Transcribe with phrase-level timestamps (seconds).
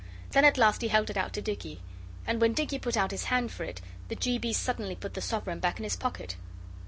[0.31, 1.79] Then at last he held it out to Dicky,
[2.25, 4.39] and when Dicky put out his hand for it the G.
[4.39, 4.51] B.
[4.51, 6.37] suddenly put the sovereign back in his pocket.